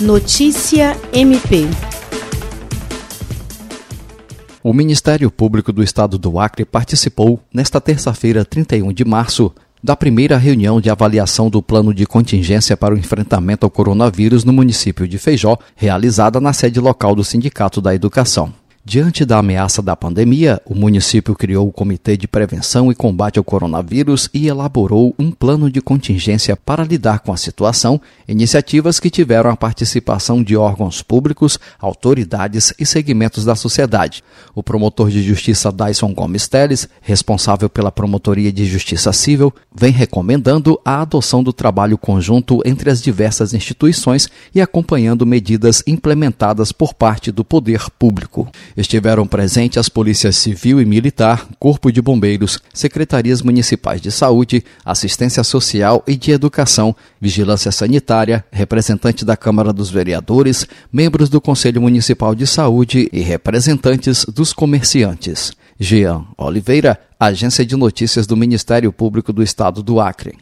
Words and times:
Notícia 0.00 0.96
MP. 1.12 1.66
O 4.62 4.72
Ministério 4.72 5.28
Público 5.28 5.72
do 5.72 5.82
Estado 5.82 6.16
do 6.16 6.38
Acre 6.38 6.64
participou, 6.64 7.40
nesta 7.52 7.80
terça-feira, 7.80 8.44
31 8.44 8.92
de 8.92 9.04
março, 9.04 9.52
da 9.82 9.96
primeira 9.96 10.36
reunião 10.36 10.80
de 10.80 10.88
avaliação 10.88 11.50
do 11.50 11.60
plano 11.60 11.92
de 11.92 12.06
contingência 12.06 12.76
para 12.76 12.94
o 12.94 12.98
enfrentamento 12.98 13.66
ao 13.66 13.70
coronavírus 13.70 14.44
no 14.44 14.52
município 14.52 15.08
de 15.08 15.18
Feijó, 15.18 15.58
realizada 15.74 16.40
na 16.40 16.52
sede 16.52 16.78
local 16.78 17.16
do 17.16 17.24
Sindicato 17.24 17.80
da 17.80 17.92
Educação. 17.92 18.54
Diante 18.88 19.22
da 19.26 19.36
ameaça 19.36 19.82
da 19.82 19.94
pandemia, 19.94 20.62
o 20.64 20.74
município 20.74 21.34
criou 21.34 21.68
o 21.68 21.72
Comitê 21.72 22.16
de 22.16 22.26
Prevenção 22.26 22.90
e 22.90 22.94
Combate 22.94 23.38
ao 23.38 23.44
Coronavírus 23.44 24.30
e 24.32 24.48
elaborou 24.48 25.14
um 25.18 25.30
plano 25.30 25.70
de 25.70 25.82
contingência 25.82 26.56
para 26.56 26.84
lidar 26.84 27.18
com 27.18 27.30
a 27.30 27.36
situação, 27.36 28.00
iniciativas 28.26 28.98
que 28.98 29.10
tiveram 29.10 29.50
a 29.50 29.56
participação 29.58 30.42
de 30.42 30.56
órgãos 30.56 31.02
públicos, 31.02 31.58
autoridades 31.78 32.72
e 32.78 32.86
segmentos 32.86 33.44
da 33.44 33.54
sociedade. 33.54 34.24
O 34.54 34.62
promotor 34.62 35.10
de 35.10 35.22
justiça 35.22 35.70
Dyson 35.70 36.14
Gomes 36.14 36.48
Teles, 36.48 36.88
responsável 37.02 37.68
pela 37.68 37.92
Promotoria 37.92 38.50
de 38.50 38.64
Justiça 38.64 39.12
Civil, 39.12 39.52
vem 39.70 39.92
recomendando 39.92 40.80
a 40.82 41.02
adoção 41.02 41.42
do 41.42 41.52
trabalho 41.52 41.98
conjunto 41.98 42.62
entre 42.64 42.88
as 42.88 43.02
diversas 43.02 43.52
instituições 43.52 44.30
e 44.54 44.62
acompanhando 44.62 45.26
medidas 45.26 45.82
implementadas 45.86 46.72
por 46.72 46.94
parte 46.94 47.30
do 47.30 47.44
poder 47.44 47.82
público. 47.98 48.50
Estiveram 48.78 49.26
presentes 49.26 49.76
as 49.76 49.88
polícias 49.88 50.36
civil 50.36 50.80
e 50.80 50.84
militar, 50.84 51.48
corpo 51.58 51.90
de 51.90 52.00
bombeiros, 52.00 52.60
secretarias 52.72 53.42
municipais 53.42 54.00
de 54.00 54.12
saúde, 54.12 54.64
assistência 54.84 55.42
social 55.42 56.00
e 56.06 56.14
de 56.14 56.30
educação, 56.30 56.94
vigilância 57.20 57.72
sanitária, 57.72 58.44
representante 58.52 59.24
da 59.24 59.36
Câmara 59.36 59.72
dos 59.72 59.90
Vereadores, 59.90 60.64
membros 60.92 61.28
do 61.28 61.40
Conselho 61.40 61.82
Municipal 61.82 62.36
de 62.36 62.46
Saúde 62.46 63.08
e 63.12 63.20
representantes 63.20 64.24
dos 64.26 64.52
comerciantes. 64.52 65.50
Jean 65.76 66.24
Oliveira, 66.36 67.00
Agência 67.18 67.66
de 67.66 67.74
Notícias 67.74 68.28
do 68.28 68.36
Ministério 68.36 68.92
Público 68.92 69.32
do 69.32 69.42
Estado 69.42 69.82
do 69.82 69.98
Acre. 69.98 70.38